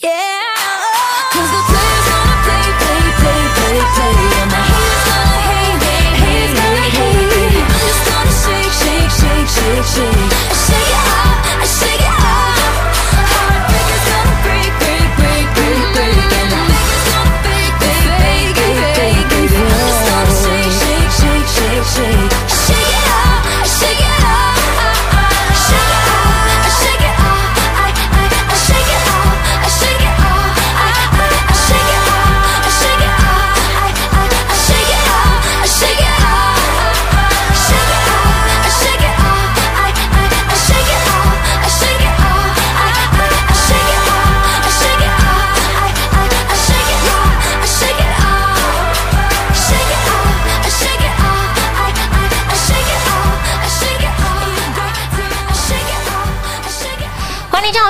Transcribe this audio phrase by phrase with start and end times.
[0.00, 1.07] Yeah.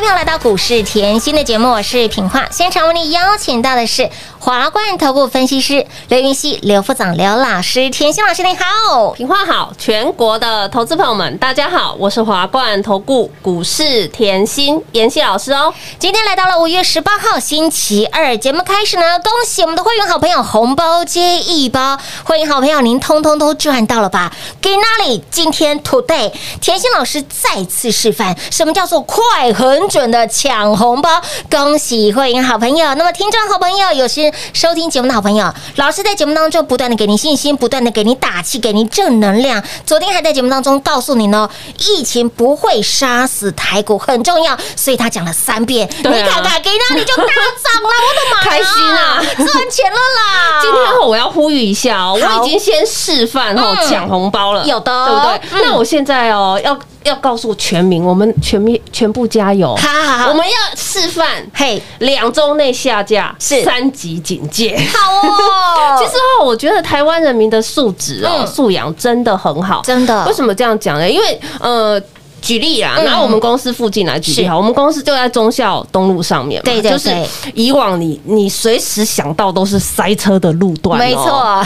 [0.09, 2.49] 朋友来到股市甜心的节目，我是品化。
[2.51, 4.09] 现场为你邀请到的是
[4.49, 7.91] 华冠投顾分析师刘云熙、刘副总、刘老师。
[7.91, 15.75] 甜心老师您好，品话好，全国的投资朋友们，大家好，我是华冠投顾股市甜心妍希老师哦。
[15.99, 24.33] 今天来到了五月十八号星期二，节目开始呢，恭喜我们的会员好朋友红包接一包，会员好朋友您通通都赚到了吧？
[24.63, 25.23] 给哪里？
[25.31, 26.33] 今天 today
[26.63, 31.21] 甜心老师再次示范什么叫做快很准的抢红包，
[31.51, 32.95] 恭喜会员好朋友。
[32.95, 39.63] 那么听众好朋友，有些收听节目的好朋友，老师在节目当中不断的给您信心，不断的给您打气，给您正能量。
[39.87, 41.49] 昨天还在节目当中告诉你呢，
[41.89, 45.87] 疫情不会杀死台股，很重要，所以他讲了三遍。
[46.05, 48.43] 啊你看看，给那你就大涨了，我的妈呀！
[48.43, 49.23] 开心啊！
[49.37, 50.61] 赚钱了啦！
[50.61, 55.61] 今天我要呼吁一下哦，我已经先示范哦嗯抢红包了，有的对不对？
[55.61, 59.75] 嗯那我现在哦要要告诉全民，我们全民全部加油！
[59.77, 64.79] 好好好我们要示范嘿，两周内下架，是三级警戒。
[64.95, 71.09] 好哦， 其实哦，我觉得台湾人民的素质哦、嗯素养真的很好，真的为什么这样讲呢？
[71.09, 72.01] 因为呃。
[72.41, 73.05] 举例啦，嗯。
[73.05, 74.49] 拿我们公司附近来举例是。
[74.49, 77.11] 好，我们公司就在忠孝东路上面嘛，对对就是
[77.55, 81.65] 以往你你随时想到都是塞车的路段、哦，没错，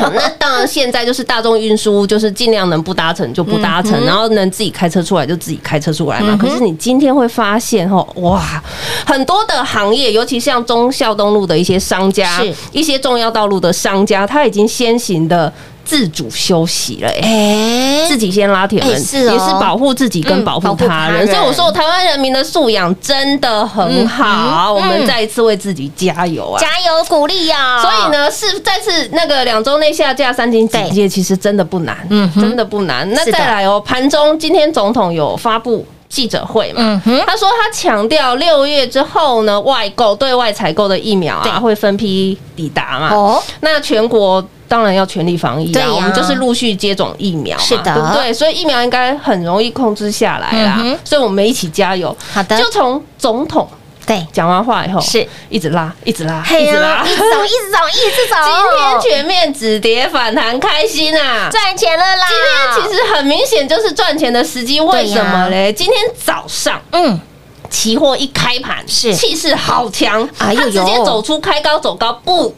[0.14, 6.36] 那当然，现在就是大众运输，就是尽量能不搭乘就不搭乘，然后能自己开车出来就自己开车出来嘛。
[6.40, 8.62] 可是你今天会发现，哦，哇，
[9.04, 12.42] 很多的行业，尤其像忠孝东路的一些商家，
[12.72, 15.52] 一些重要道路的商家，他已经先行的
[15.86, 17.20] 自主休息了、欸。
[17.22, 21.24] 哎自己先拉铁门，哎是哦也是保护自己跟嗯保护他他人。
[21.24, 26.60] 人所以我说，台湾人民的素养真的很好，嗯我们再一次为自己加油啊！
[26.60, 27.80] 加油鼓励呀！
[27.80, 33.08] 所以，呢，是再次那个两周内下架三金警戒，其实真的不难，嗯真的不难。
[33.12, 35.86] 那再来哦，盘中今天总统有发布。
[36.08, 43.12] 记者会嘛，他说他强调六月之后呢，外购对外采购的疫苗对啊会分批抵达嘛。
[43.12, 48.32] 哦，那全国当然要全力防疫对我们就是陆续接种疫苗嘛，是的对不对？
[48.32, 52.14] 所以疫苗应该很容易控制下来啦嗯，所以我们一起加油。
[52.32, 53.68] 好的就从总统
[54.06, 61.48] 对，讲完话以后，是一直拉，一直拉，嘿一直拉呀，一直走，一直走，一直走，今天全面止跌反弹，开心啊！
[61.50, 62.26] 赚钱了啦！
[62.28, 65.72] 今天其实很明显就是赚钱的时机，为什么嘞？
[65.72, 67.20] 今天早上嗯，
[67.68, 72.54] 期货一开盘是气势好强，哎呦它直接走出开高走高不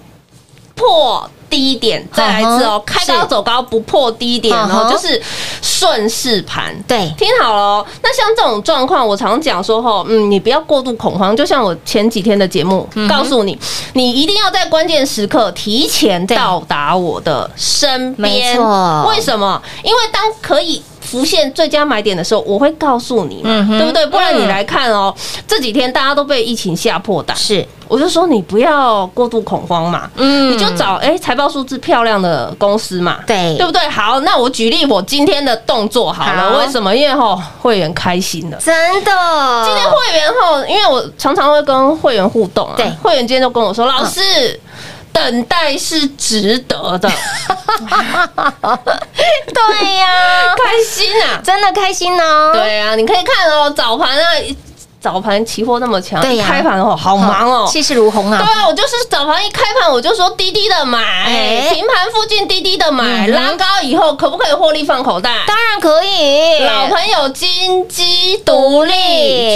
[0.74, 1.30] 破。
[1.50, 5.20] 低点再来一次哦开高走高不破低点嗯哦，就是
[5.62, 6.74] 顺势盘。
[6.86, 11.36] 对，听好了哦，那像这种状况，我常讲说吼，嗯，你不要过度恐慌。
[11.36, 13.58] 就像我前几天的节目嗯告诉你，
[13.94, 18.58] 你一定要在关键时刻提前到达我的身边。
[19.06, 19.60] 为什么？
[19.82, 20.82] 因为当可以。
[21.08, 24.04] 浮现最佳买点的时候，我会告诉你嘛，嗯对不对？
[24.06, 25.14] 不然你嗯来看哦，
[25.46, 33.88] 这几天大家都被疫情吓破胆，是，我就说你不要过度恐慌嘛，嗯你就找哎财报数字漂亮的公司嘛，对对不对？
[33.88, 36.94] 好，那我举例我今天的动作好了，好为什么？
[36.94, 38.58] 因为吼会员开心了。
[38.58, 39.10] 真的，
[39.64, 44.60] 今天会员后，因为我常常会跟会员互动啊，对会员今天就跟我说，老师。
[45.18, 47.10] 等待是值得的，
[49.52, 51.40] 对呀，开心啊！
[51.44, 52.52] 真的开心哦。
[52.54, 54.26] 对啊，你可以看哦，早盘啊，
[55.00, 58.52] 早盘期货那么强，对呀一开盘哦，好忙哦，气势如虹啊对！
[58.52, 65.44] 啊，我就是早盘一开盘我就说滴滴的买，哎平盘附近滴滴的买，嗯拉高以后可不可以获利放口袋？
[65.46, 68.92] 当然可以，老朋友金鸡独立，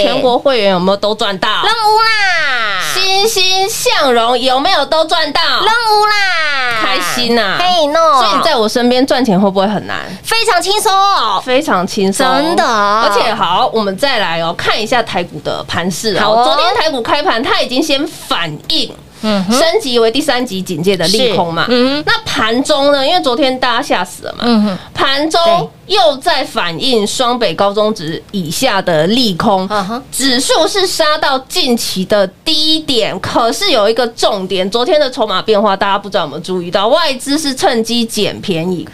[0.03, 1.49] 全国会员有没有都赚到？
[1.63, 5.41] 任务啦，欣欣向荣有没有都赚到？
[5.41, 9.99] 任务啦，开心呐嘿 no，所以你在我身边赚钱会不会很难？
[10.23, 11.41] 非常轻松哦。
[11.45, 16.41] 非常轻松，真的而且好，我们再来哦，看一下台股的盘势好哦。
[16.41, 18.91] 哦昨天台股开盘，它已经先反应。
[19.25, 23.07] 嗯，升级为第三级警戒的利空嘛是，嗯那盘中呢？
[23.07, 36.89] 因为昨天大家吓死了嘛，嗯哼，盘中又在反映双北高中值以下的利空嗯哼，指数是杀到近期的低点，可是有一个重点，昨天的筹码变化，大家不知道有没有注意到？
[36.89, 38.85] 外资是趁机捡便宜。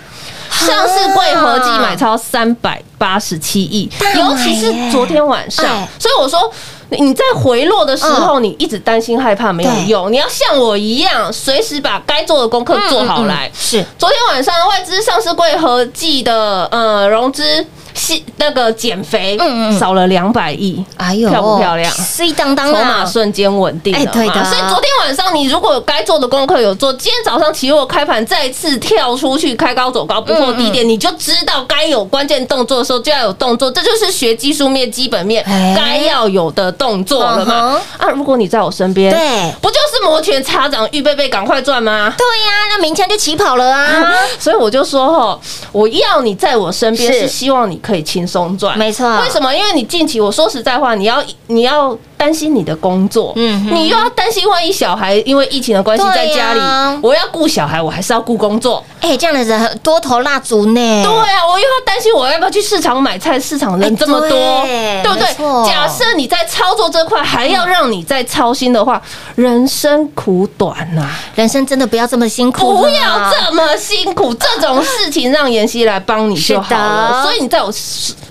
[0.65, 6.51] 上市柜合计买超三百八十七亿，尤其是昨天晚上哎，所以我说
[6.89, 13.47] 你在回落的时候，你一直担心害怕没有用，你要像我一样，随时把该做的功课做好来。
[13.47, 13.85] 嗯是。
[13.97, 17.65] 昨天晚上外资上市柜合计的呃融资
[17.99, 19.79] 是那个减肥，嗯嗯嗯。
[19.79, 21.91] 少了两百亿，哎呦，漂不漂亮？
[21.93, 23.93] 碎当当筹码啊，瞬间稳定。
[23.93, 24.45] 哎对的。
[24.45, 35.75] 所以昨天晚上你如果有该做的功课有做，今天早上期货开盘再次跳出去开高走高不破低嗯点，你就知道该有关键动作的时候就要有动作，这就是学技术面基本面哎。
[35.77, 37.81] 该要有的动作了嘛。
[37.99, 38.07] 嗯。
[38.07, 39.53] 啊，如果你在我身边，对。
[39.61, 42.13] 不就是摩拳擦掌，预备备，赶快赚吗？
[42.17, 44.13] 对呀，那明天就起跑了啊！
[44.39, 45.39] 所以我就说哈，
[45.71, 47.19] 我要你在我身边，是。
[47.19, 48.77] 是希望你可以轻松赚。
[48.77, 49.51] 没错为什么？
[49.53, 58.83] 因为你近期，我说实在话，你要你要担心你的工作，嗯你又要担心万一小孩因为疫情的关系在家里呀，我要顾小孩，我还是要顾工作。
[58.99, 61.03] 哎，这样的人多头蜡烛呢？
[61.03, 64.29] 对啊，我又要担心我要不要去市场买菜，市场人这么多，
[64.67, 65.65] 对不对？
[65.65, 69.01] 假设你在操作这块还要让你再操心的话，
[69.35, 77.23] 人生苦短呐、人生真的不要这么辛苦不，要这么辛苦，这种事情让妍希来帮你就好了。
[77.23, 77.71] 所以你在我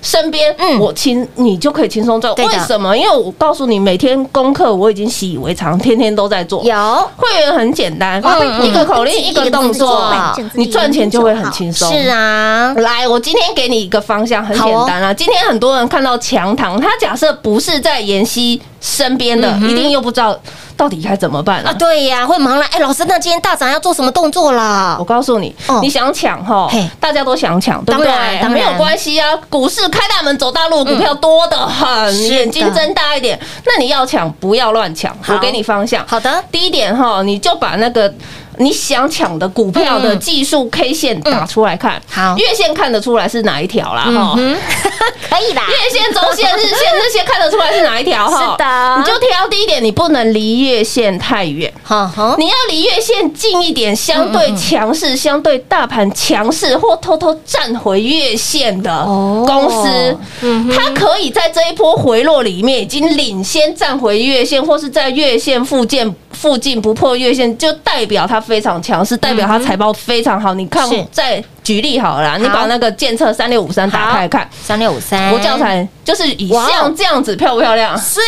[0.01, 2.35] 身身边，嗯我轻你就可以轻松赚。
[2.35, 2.95] 为什么？
[2.95, 6.61] 因为我告诉你，每天功课我已经习以为常，天天都在做。
[6.63, 11.89] 有会员很简单，嗯一个口令一个动作嗯，你赚钱就会很轻松。
[11.89, 15.13] 是啊，来，我今天给你一个方向，很简单啊。
[15.13, 20.37] 今天很多人看到强糖，他假设不是在妍希身边的，一定又不知道
[20.79, 21.73] 到底该怎么办啊，啊。
[21.77, 22.65] 对呀，会忙了。
[22.71, 25.03] 哎，老师，那今天大涨要做什么动作啦我？
[25.03, 26.71] 告诉你哦，你想抢哈，
[27.01, 28.47] 大家都想抢，对不对？
[28.47, 33.37] 没有关系啊，股市开大门走大路，股票多得很，眼睛睁大一点。
[33.65, 36.05] 那你要抢，不要乱抢，我给你方向。
[36.07, 38.13] 好的，第一点哈，你就把那个
[38.59, 40.19] 你想抢的股票的嗯。
[40.19, 42.37] 技术 K 线打出来看，好。
[42.37, 44.35] 月线看得出来是哪一条啦哈。
[44.37, 44.55] 嗯，
[45.29, 45.63] 可以啦。
[45.67, 48.51] 月线、周线、日线这些看得出来是哪一条哈？
[48.51, 48.97] 是的。
[48.97, 51.71] 你就挑第一点，你不能离月线太远。
[51.81, 59.43] 好好，你要离月线近一点，相对强势、相对大盘强势或偷偷站回月线的哦。
[59.47, 60.17] 公司，
[60.75, 70.55] 它可以在这一波回落里面已经领先站回月线，或是在月线附近附近不破月线，就代表它非常强是，代表它财报非常好。
[70.55, 74.49] 你看是，再举例好了啦，你把那个建测三六五三打开来看。
[74.61, 77.97] 三六五三，国教材就是以像这样子漂不漂亮？
[77.97, 78.19] 是，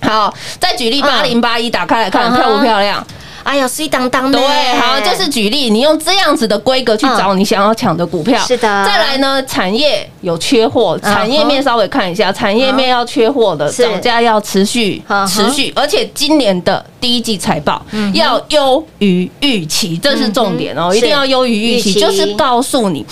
[0.00, 1.02] 好，再举例嗯。
[1.02, 3.04] 八零八一打开来看嗯漂不漂亮？
[3.42, 4.38] 哎呀，碎当当的。
[4.38, 8.38] 对，好，就是举例，你用这样子的规格去找你想要抢的股票。
[8.46, 8.84] 是的。
[8.84, 13.82] 再来呢，产业有缺货，产业面稍微看一下，产业面要缺货的，是。
[13.82, 23.04] 涨价要持续持续，而且今年的第一季财报嗯要优于预期，这是重点哦，是一定要优于预期，就是告诉你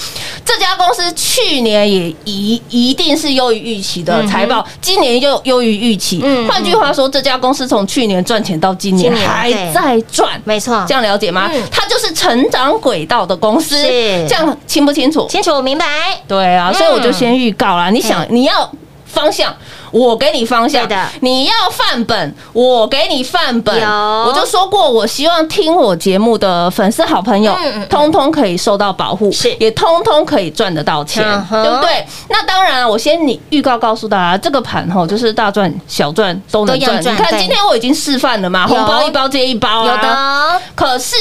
[0.45, 6.47] 这家公司去年也一一定是优于预期的财报，今年又优于预期嗯。
[6.47, 11.63] 换句话说，这家公司从去年赚钱到今年还在赚，没错，这样了解吗嗯？
[11.71, 13.89] 它就是成长轨道的公司，是
[14.29, 15.27] 这样清不清楚？
[15.29, 15.87] 清楚明白。
[16.27, 17.91] 对啊，嗯所以我就先预告啦。
[17.91, 18.71] 你想，你要
[19.07, 19.55] 方向，
[19.91, 23.75] 我给你方向的；你要范本，我给你范本。
[23.83, 27.55] 我就说过，我希望听我节目的粉丝好朋友
[27.89, 29.55] 通通可以受到保护，是。
[29.59, 32.07] 也通通可以赚得到钱嗯，对不对？
[32.29, 37.01] 那当然啊，我先你预告告诉大家，这个盘吼就是大赚小赚都能赚。
[37.03, 38.75] 你看今天我已经示范了嘛，有。
[38.75, 41.17] 红包一包接一包啊，有的，可是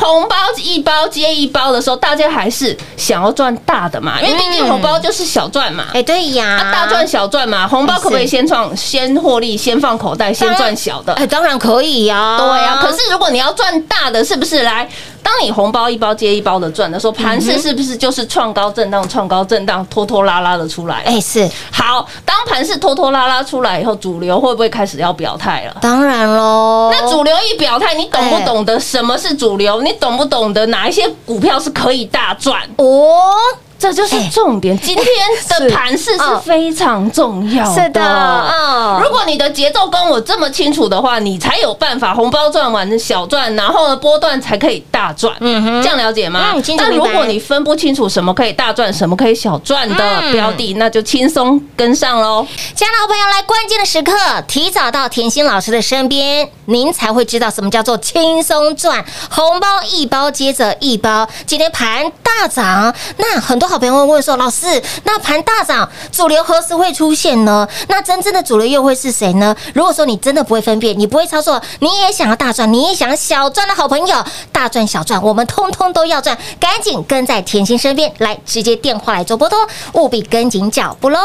[0.00, 5.84] 红包一包接一包的时候，大家还是想要赚大的嘛，因为毕竟红包就是小赚嘛。
[5.92, 11.12] 哎，对呀啊，，大赚小赚嘛，红包可不可以先创、先获利、先放口袋、先赚小的？
[11.14, 12.36] 哎，当然可以呀。
[12.38, 14.88] 对啊，可是如果你要赚大的，是不是来？
[15.22, 21.02] 当你红包一包接一包的赚的时候，盘势是不是就是创高震荡、创高震荡、拖拖拉拉的出来？
[21.04, 25.76] 哎，是，好，当盘势拖拖拉拉出来以后，主流会不会开始要表态了？
[25.80, 26.90] 当然喽。
[26.92, 29.80] 那主流一表态，你懂不懂得什么是主流？
[29.82, 32.60] 你懂不懂得哪一些股票是可以大赚？
[32.76, 33.32] 哦，
[33.80, 34.78] 这就是重点。
[34.78, 35.06] 今天
[35.48, 37.82] 的盘势是非常重要的。
[37.82, 45.34] 是的，嗯，如果你的节奏跟我这么清楚的话，你才有办法红包赚完小赚，然后呢波段才可以大赚。
[45.40, 52.46] 嗯哼这样了解吗那如果你分不清楚什么可以大赚，什么可以小赚的嗯标的，那就轻松跟上喽。
[52.74, 54.12] 亲爱的好朋友，来关键的时刻，
[54.46, 61.26] 提早到甜心老师的身边，您才会知道什么叫做轻松赚，红包一包接着一包。
[61.46, 67.68] 今天盘大涨，那很多好朋友会问说，老师，那盘大涨，主流何时会出现呢？
[67.86, 69.54] 那真正的主流又会是谁呢？
[69.72, 79.56] 如果说你真的不会分辨，你不会操作，你也想要大赚，你也想要小赚的好朋友，大赚小赚，我们通通都要赚，赶紧跟在甜心身边，来直接电话来做拨通，
[79.92, 81.20] 务必跟紧脚步喽。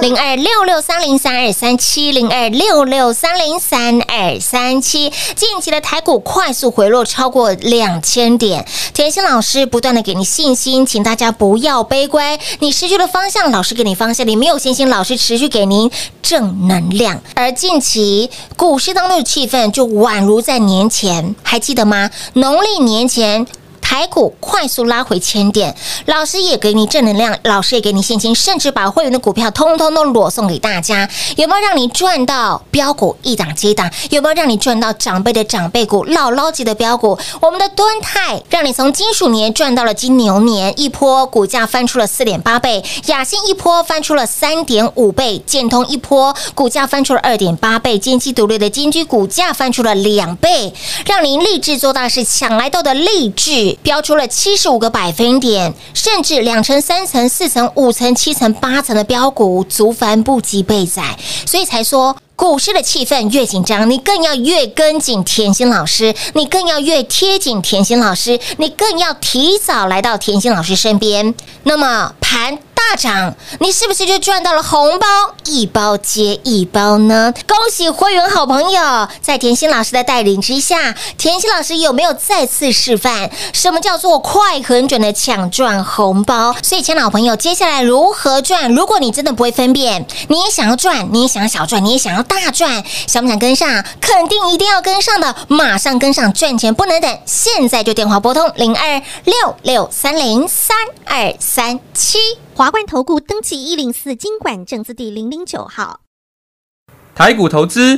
[0.00, 12.38] 零二六六三零三二三七零二六六三零三二三七，近期的台股快速回落超过两千点，甜心老师不断的给你信心，请大家不要悲观。
[12.58, 15.90] 你失去了方向，老师给你方向；你没有信心，老师持续给您
[16.22, 17.22] 正能量。
[17.34, 22.10] 而近期股市当中的气氛就宛如在年前，还记得吗？
[22.34, 23.46] 农历年前。
[23.88, 25.72] 台股快速拉回千点，
[26.06, 31.08] 老师也给你正能量，老师也给你信心，甚至把会员的股票通通都裸送给大家。
[31.36, 33.88] 有没有让你赚到标股一档接档？
[34.10, 37.16] 有没有让你赚到长辈的长辈股、姥姥级的标股？
[37.40, 50.74] 我们的敦泰让你从金鼠年赚到了金牛年，一波股价翻出了四点八倍；雅信一波翻出了三点五倍；建通一波股价翻出了二点八倍；金鸡独立的金居股价翻出了两倍，
[51.06, 53.75] 让您立志做大事，抢来到的励志。
[53.82, 61.16] 飙，出了七十五个百分点，甚至两层、三层、四层、五层、七层、八层的标股，足翻不及备载，
[61.46, 62.16] 所以才说。
[62.36, 71.34] 股市的气氛越紧张，你更要越跟紧甜心老师，你更要越贴紧甜心老师，你更要提早来到甜心老师身边。
[71.62, 75.06] 那么盘大涨，你是不是就赚到了红包？
[75.44, 77.34] 一包接一包呢？
[77.44, 86.54] 恭喜会员好朋友，在甜心老师的带领之下，甜心老师有没有再次示范什么叫做快很准的抢赚红包？
[86.62, 88.72] 所以，亲爱好朋友，接下来如何赚？
[88.72, 93.84] 如果你真的不会分辨，你也想要赚，你也想要小赚，你也想要大赚，想不想跟上？
[94.00, 102.18] 肯定一定要跟上的，马上跟上，赚钱不能等，现在就电话拨通零二六六三零三二三七。
[102.56, 106.00] 华冠投顾登记一零四经管证字第零零九号。
[107.14, 107.94] 台股投资，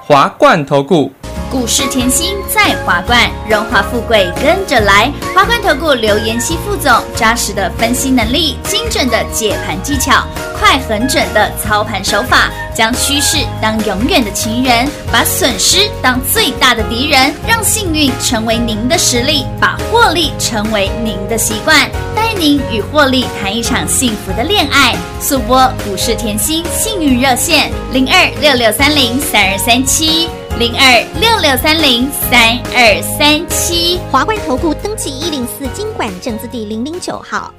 [0.00, 1.10] 华冠投顾。
[1.50, 5.12] 股市甜心在华冠，荣华富贵跟着来。
[5.34, 10.24] 华冠投顾刘延熙副总，扎实的分析能力，精准的解盘技巧，
[10.56, 24.94] 快狠准的操盘手法，将趋势当永远的情人，把损失当最大的敌人，让幸运成为您的实力，把获利成为您的习惯，带您与获利谈一场幸福的恋爱。
[25.20, 30.28] 速播股市甜心幸运热线零二六六三零三二三七。
[30.56, 33.98] 零二六六三零三二三七。
[34.08, 37.52] 华冠投顾登记一零四经管证字第零零九号。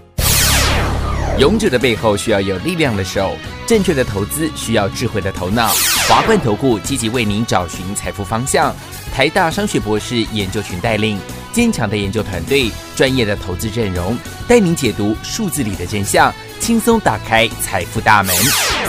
[1.38, 3.36] 勇者的背后需要有力量的手，
[3.68, 5.68] 正确的投资需要智慧的头脑。
[6.08, 8.74] 华冠投顾积极为您找寻财富方向。
[9.14, 11.18] 台大商学博士研究群带领
[11.52, 18.36] 坚强的研究团队，专业的投资阵容，带您解读数字里的真相，轻松打开财富大门。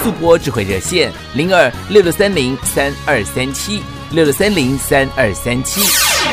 [0.03, 5.83] 速播智慧热线零二六六三零三二三七六六三零三二三七。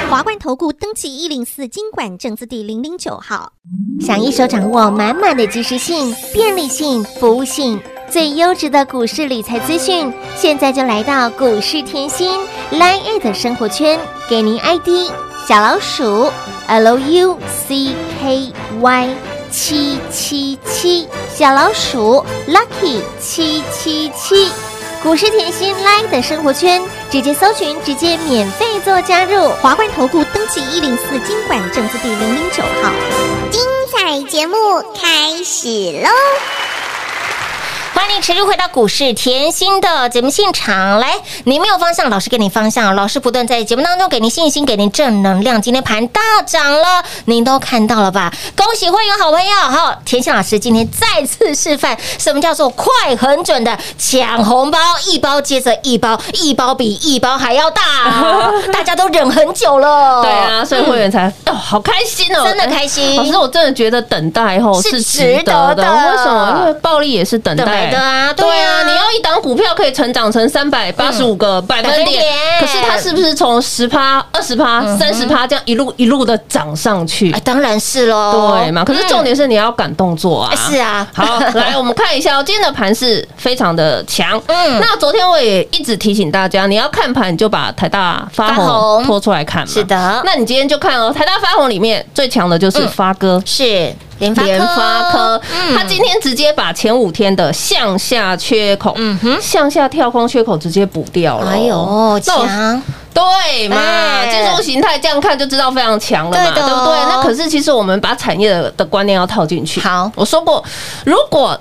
[0.09, 3.51] 华冠投顾登记一零四经管证字第零零九号。
[3.99, 7.77] 想一手掌握满满的及时性、便利性、服务性，
[8.09, 12.31] 最优质的股市理财资讯，现在就来到股市甜心
[12.71, 15.11] Line A 的生活圈，给您 ID
[15.47, 16.29] 小老鼠
[16.67, 18.51] L U C K
[18.81, 19.09] Y
[19.49, 24.51] 七七七，小老鼠 Lucky 七七七。
[25.01, 29.47] 股市甜心 Live 的生活圈，直接搜寻，直接免费做加入。
[29.61, 32.91] 华冠投顾登记一零四经管证字第零零九号。
[33.49, 34.57] 精彩节目
[35.01, 35.69] 开始
[36.03, 36.09] 喽！
[37.97, 40.99] 欢迎持续回到股市甜心的节目现场。
[40.99, 42.95] 来，你没有方向，老师给你方向。
[42.95, 45.59] 老师不断在节目当中给您信心，给您正能量。
[45.59, 48.31] 今天盘大涨了，您都看到了吧？
[48.55, 49.51] 恭喜会员好朋友！
[49.71, 57.81] 好，甜心老师今天再次示范什么叫做快、很准的抢红包，一包接着一包，一包比一包还要大，
[58.71, 60.21] 大家都忍很久了。
[60.21, 66.11] 对啊，所以会员才哦，好开心哦，真的开心老师，我真的觉得等待后是是值值得的得的。
[66.11, 66.59] 为什么？
[66.59, 72.23] 因为暴力也是等等的啊对对啊啊，你要一档股票可以成长成三百八十五个百分点
[72.59, 77.39] 可是它是不是从十趴、二十趴、三十趴这样一路一路的涨上去哎，？
[77.41, 78.57] 当然是喽。
[78.57, 78.83] 对嘛？
[78.83, 80.55] 可是重点是你要赶动作啊！
[80.55, 84.41] 是啊好，来我们看一下哦，今天的盘是非常的强。
[84.47, 89.73] 嗯那昨天我也一直提醒大家，你要看盘你就把台大发发红红拖出来看嘛。
[89.73, 93.41] 是的那你今天就看哦，台大发红里面最强的就是发哥。
[93.45, 101.51] 是联发科，嗯它今天直接把前五天的向下缺口，嗯哼向下跳空缺口直接补掉了。
[101.51, 102.81] 哎呦，强！
[103.13, 103.77] 对嘛？
[103.77, 106.99] 哎技术形态这样看就知道非常强了嘛，对不对？
[107.09, 109.79] 那可是其实我们把产业的的观念要套进去。
[109.81, 110.63] 好我说过，
[111.03, 111.59] 如果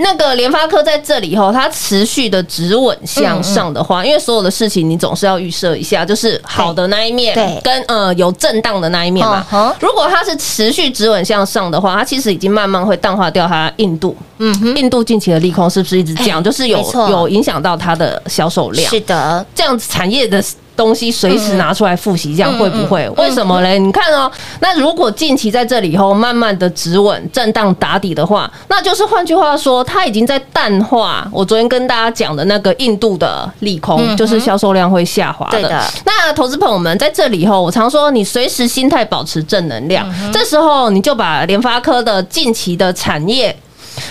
[0.00, 9.44] 那个联发科在这里后，它持续的止稳向上的话，因为所有的事情你总是要预设一下，就是好的那一面，跟呃有震荡的那一面嘛。
[9.80, 14.16] 如果它是持续止稳向上的话，它其实已经慢慢会淡化掉它印度。
[14.38, 16.38] 嗯哼，印度近期的利空是不是一直降？
[16.38, 16.80] 哎就是有
[17.10, 18.88] 有影响到它的销售量。
[18.88, 20.42] 是的，这样子产业的
[20.78, 23.04] 东西随时拿出来复习，这样会不会？
[23.08, 23.80] 嗯为什么嘞？
[23.80, 35.84] 你看哦，那如果近期在这里以后慢慢的止稳、震荡打底的话，那就是换句话说，它已经在淡化我昨天跟大家讲的那个印度的利空，就是销售量会下滑的。
[36.06, 43.54] 那投资朋友们在这里以后，我常说你随时心态保持正能量，嗯这时候你就把联发科的近期的产业。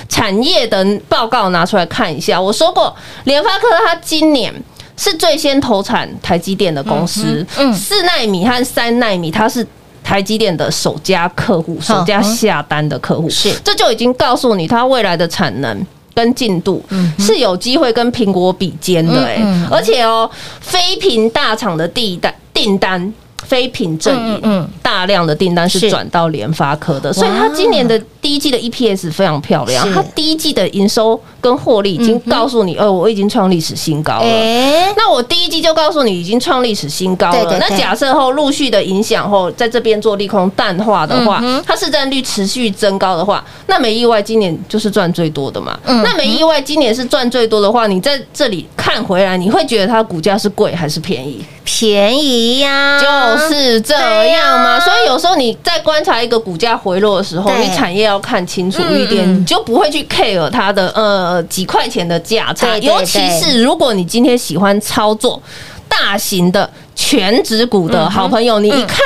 [0.10, 2.42] 产业的报告拿出来看一下。
[2.42, 4.54] 我说过，联发科它今年
[4.98, 9.66] 是最先投产台积电的公司，四纳米和三纳米它是。
[10.04, 13.54] 台积电的首家客户，首家下单的客户，是。
[13.62, 16.82] 这就已经告诉你，它未来的产能跟进度
[17.20, 20.30] 是有机会跟苹果比肩的、欸，嗯嗯而且哦，
[20.62, 23.14] 非屏大厂的第一单订单。
[23.44, 24.70] 非品正嗯营，嗯。
[24.82, 25.90] 大量的订单是是。
[25.90, 34.24] 转到联发科的，所以它今年的第一季的 EPS 非常漂亮，它第一季的营收跟获利已经告诉你，哦，我已经创历史新高了。
[34.24, 37.58] 哎，那我第一季就告诉你已经创历史新高了。
[37.60, 45.78] 那假设后陆续的影响后，在这边做利空淡化的话，嗯它市占率持续增高的话，那没意外今年就是赚最多的嘛。
[45.86, 51.44] 嗯那没意外今年是赚最多的话，你在这里看回来，你会觉得它股价是贵还是便宜？
[51.64, 54.76] 便宜呀，就是这样嘛。
[54.76, 62.68] 呀所以有时候你在观察一个股价回落的时候，你产业要看清楚一点，你就不会去 care 它的呃几块钱的价差。
[62.72, 65.42] 对对尤其是如果你今天喜欢操作
[65.88, 66.70] 大型的。
[67.00, 69.00] 全指股的好朋友，你一看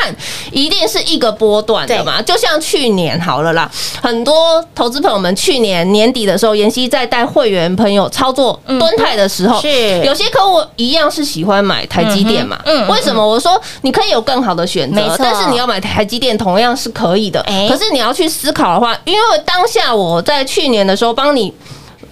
[0.49, 3.69] 一定是一个波段的嘛，就像去年好了啦，
[4.01, 13.21] 很多投资朋友们去年年底的时候，妍希在带会员朋友操作蹲泰的时候，嗯是有些客户一样是喜欢买台积电嘛，嗯嗯为什么？
[13.21, 17.41] 我说你可以有更好的选择，但是你要买台积电同样是可以的。
[17.41, 21.53] 哎可是你要去思考的话，因为当下我在去年的时候帮你。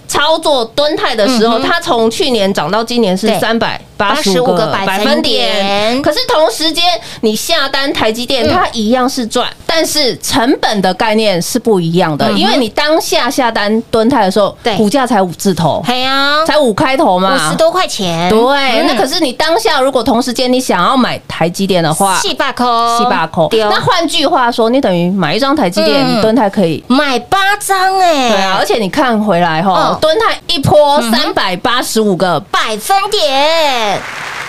[0.10, 5.30] 操作蹲泰的时候，嗯它从去年涨到今年是三百八十五个个百分点。
[5.30, 6.84] 点，可是同时间
[7.22, 8.50] 你下单台积电，嗯。
[8.50, 17.36] 它一样是赚，但是成本的概念是不一样的，因为你当下下单蹲泰的时候，股价才五字头，嘿呀，才五开头嘛。
[17.36, 18.88] 五，十多块钱，对，嗯。
[18.88, 23.50] 那可是你当下如果同时间你想要买台积电的话，七八扣，七八扣。
[23.52, 26.18] 那换句话说，你等于买一张台积电，嗯。
[26.18, 26.84] 你蹲泰可以。
[26.88, 33.89] 买八张哎，对啊，而且你看回来哈嗯，蹲泰一波三百八十五个，百分点，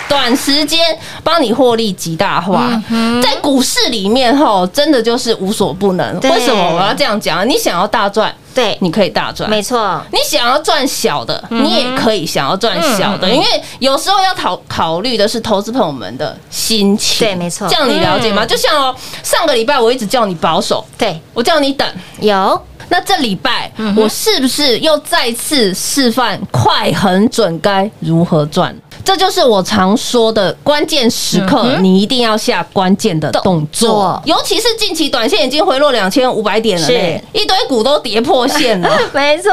[0.08, 0.80] 短时间
[1.22, 2.82] 帮你获利极大化。
[2.88, 6.18] 嗯，在股市里面吼，真的就是无所不能。
[6.20, 7.48] 为什么我要这样讲？
[7.48, 13.32] 你想要大赚，对，你可以大赚，没错，你想要赚小的，嗯你也可以想要赚小的，嗯嗯。
[13.32, 13.46] 嗯因为
[13.78, 17.28] 有时候要考考虑的是投资朋友们的心情。
[17.28, 17.68] 对没错。
[17.68, 18.44] 这样你了解吗？
[18.44, 18.48] 嗯。
[18.48, 21.88] 就像哦，上个礼拜我一直叫你保守，对，我叫你等。
[22.20, 22.60] 有。
[22.92, 28.74] 那这礼拜嗯我是不是又再次示范快、狠准该如何赚？
[29.04, 33.88] 这就是我常说的关键时刻，你一定要下关键的动动作。
[33.88, 38.88] 作，尤其是近期短线已经回落两千五百点了嘞，一堆股都跌破线了。
[39.12, 39.50] 没错，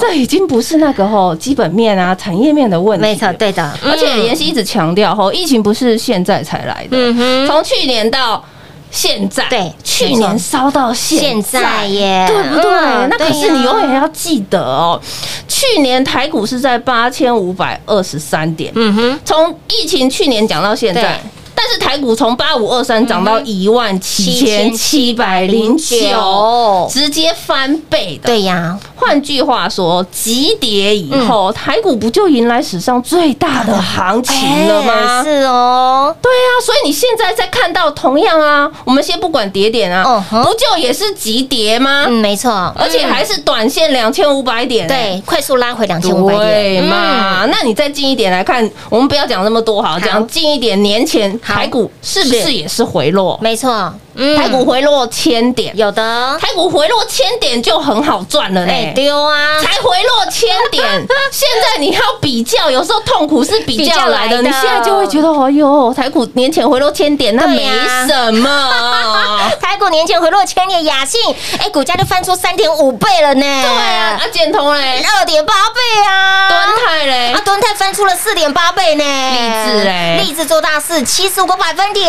[0.00, 3.32] 这已经不是那个吼基本面啊、产业面的问题，没错，。
[3.38, 8.44] 对的，而且妍希一直强调吼，疫情不是现在才来的，从去年到
[8.92, 12.70] 现在，对去年烧到现现在耶对不对？
[12.70, 15.00] 嗯那可是你永远要记得哦，
[15.48, 21.18] 去年台股是在八千五百二十三点，嗯哼，从疫情去年讲到现在。
[21.62, 28.26] 但是台股从八五二三涨到一万七千七百零九，直接翻倍的。
[28.26, 35.20] 对呀，换句话说，急跌以后，嗯台股不就迎来史上最大的行情了吗？
[35.20, 42.06] 哎是哦，对啊，所以你现在在看到同样啊，我们先不管跌点啊，不就也是急跌吗？
[42.08, 44.88] 嗯，没错，而且还是短线两千五百点、欸。
[44.88, 47.46] 对，快速拉回两千五百对点，嘛？
[47.46, 53.38] 那你再近一点来看，我们不要讲那么多，好，讲近一点，年前好台股是不是是也是回落？
[53.42, 54.36] 没错，嗯。
[54.36, 58.92] 台股回落千点，有的，台股回落千点就很好赚了哎呢。
[58.94, 60.84] 丢啊，才回落千点，
[61.30, 64.42] 现在你要比较，有时候痛苦是比较来的。
[64.42, 67.68] 你现在就会觉得，哎呦，台股年前回落千点，那没
[68.06, 69.50] 什么。
[69.60, 71.20] 台股年前回落千点，雅信
[71.58, 77.32] 哎，股价就翻出三点五倍了呢，对对啊，啊，建通嘞，二点八倍啊，敦泰嘞。
[77.32, 80.22] 啊，，敦泰翻出了四点八倍呢，励志嘞。
[80.24, 82.02] 励志做大事，七十五个百分点。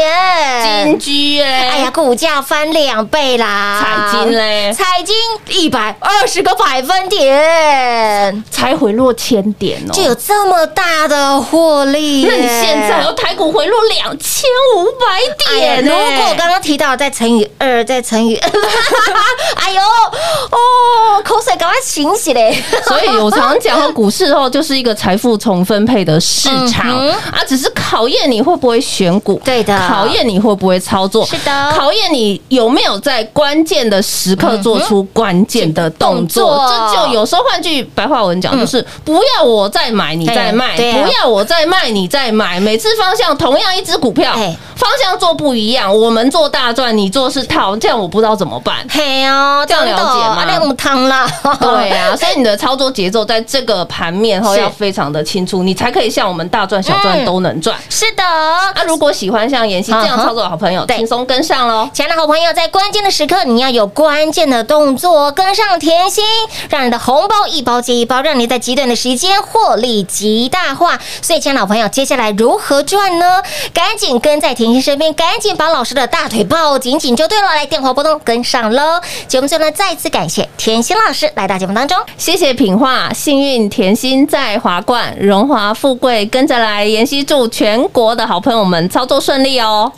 [0.61, 4.73] 金点，居哎，哎呀，股价翻两倍啦，彩金嘞。
[4.73, 5.15] 彩金
[5.49, 9.93] 一百二十个百分点，才回落千点哦。
[9.93, 18.35] 就有这么大的获利，那你现在哦，台股回落两千五百点呢，如果我刚刚提到再乘以二，再乘以，
[19.55, 22.51] 哎呦，哦，口水赶快醒起来。
[22.87, 26.89] 所以我常讲哦，股市哦就是一个财富重分配的市场。
[26.89, 29.77] 嗯啊，只是考验你会不会选股，对的。
[29.87, 36.65] 考验你会不会操作，是的考验你有没有在关键的时刻做出关键的动作。
[36.65, 48.77] 这就有时候换句白话文讲，就是不要我再买你再卖，不要我再卖你再买，每次方向同样一只股票哎，方向做不一样，我们做大赚，你做是套，这样我不知道怎么办。
[48.89, 50.45] 嘿哦，这样了解吗？
[50.47, 54.61] 那母汤啦，对啊， 所以你的操作节奏在这个盘面后是。
[54.61, 57.77] 要非常的清楚，你才可以像我们大赚小赚嗯都能赚。
[57.89, 61.89] 是的，啊，如果喜欢像妍希这样操作的好朋友，对轻松跟上喽。
[61.91, 66.23] 亲爱的好朋友，在关键的时刻，你要有关键的动作，跟上甜心，
[66.69, 70.99] 让你的红包一包接一包，让你在极短的时间获利极大化。
[71.21, 73.41] 所以，亲爱的好朋友，接下来如何赚呢？
[73.73, 77.47] 赶紧跟在甜心身边，赶紧把老师的大腿抱紧紧就对了。
[77.47, 79.01] 来，电话拨通，跟上喽。
[79.27, 81.97] 节目最后呢，再次感谢甜心老师来到节目当中。
[82.17, 86.83] 谢谢品画，幸运甜心在华冠，荣华富贵跟着来。
[86.85, 89.91] 妍希祝全国的好朋友们操作顺利哦。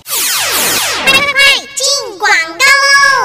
[2.26, 2.55] 进广！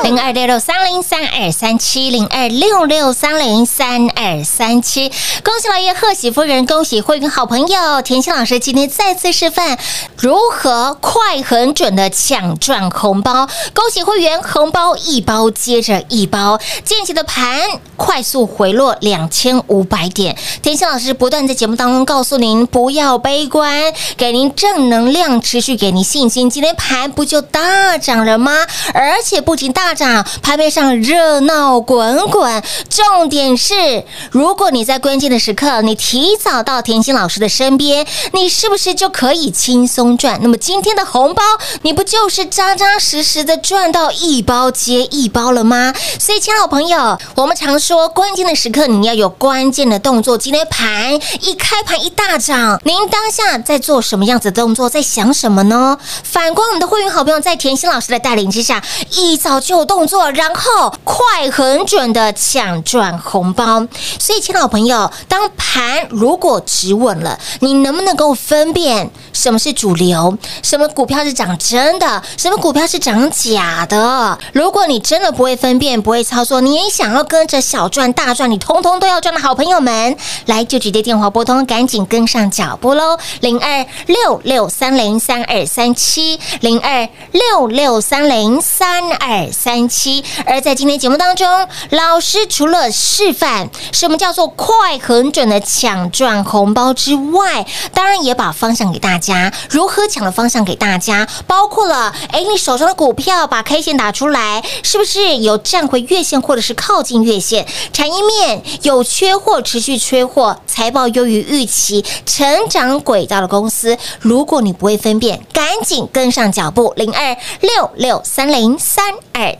[0.02, 5.10] 零二六六三零三二三七零二六六三零三二三七，
[5.44, 9.78] 恭喜老爷，贺喜夫人，恭喜会员好朋友甜心老师今天再次示范
[10.16, 17.60] 如何快很准的抢赚红包，恭喜会员红包一包接着一包，近期的盘
[17.96, 28.52] 快速回落两千五百点，甜心老师不断在节目当中告诉您不要悲观，给您正能量，持续给您信心，今天盘不就大涨了吗？
[28.94, 32.62] 而且不仅大大涨，盘面上热闹滚滚。
[32.88, 40.38] 重点是，如果你在关键的时刻，你提早到甜心老师的身边，你是不是就可以轻松赚？
[40.42, 41.42] 那么今天的红包，
[41.83, 45.92] 你不就是扎扎实实的赚到一包接一包了吗？
[46.20, 50.38] 所以，亲爱的朋友，我们常说关键的时刻你要有关键的动作。
[50.38, 55.98] 今天盘一开盘一大涨，您当下在做什么样子的动作，在想什么呢？
[56.22, 58.81] 反观我们的会员好朋友，在甜心老师的带领之下，
[59.16, 63.86] 一早就有动作，然后快很准的抢赚红包。
[64.18, 74.38] 所以，亲爱的朋友，当盘如果止稳了，你能不能够分辨什么是主流，什么股票是涨真的，什么股票是涨假的？
[74.52, 80.14] 如果你真的不会分辨，不会操作，你也想要跟着小赚大赚，你通通都要赚的好朋友们，
[80.44, 83.16] 来就直接电话拨通，赶紧跟上脚步喽！
[83.40, 90.24] 零二六六三零三二三七，零二六六三零三二三三七。
[90.44, 91.46] 而在今天节目当中，
[91.90, 107.64] 老师除了示范什么叫做快很准的抢赚红包之外，当然也把方向给大家，如何抢的方向给大家，包括了哎，你手上的股票把 K 线打出来，是不是有站回月线或者是靠近月线？
[107.92, 119.56] 产业面有缺货，持续缺货，财报优于预期，成长轨道的公司，如果你不会分辨，赶紧跟上脚步，零二六六三零三二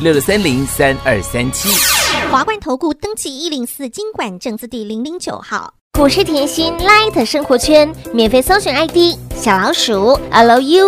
[0.00, 1.68] 六六三零三二三七。
[2.30, 5.74] 华冠投顾登记一零四经管证字第零零九号。
[5.98, 10.78] 股市甜心 Light 生活圈免费搜寻 ID 小老鼠 Lucky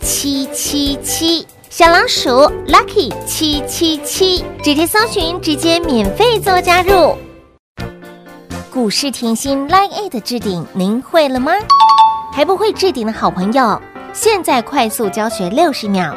[0.00, 2.30] 七七七，小老鼠
[2.68, 7.18] Lucky 七七七，直接搜寻，直接免费做加入。
[8.70, 11.52] 股市甜心 Line A 的置顶，您会了吗？
[12.32, 16.16] 还不会置顶的好朋友，现在快速教学六十秒。